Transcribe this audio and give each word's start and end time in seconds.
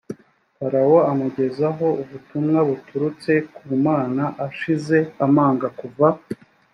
farawo 0.57 0.97
amugezaho 1.11 1.87
ubutumwa 2.01 2.59
buturutse 2.69 3.31
ku 3.55 3.63
mana 3.85 4.23
ashize 4.47 4.97
amanga 5.25 5.67
kuva 5.79 6.07